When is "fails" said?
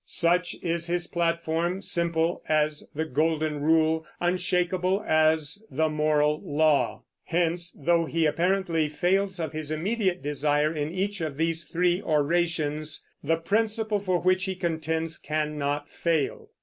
8.89-9.39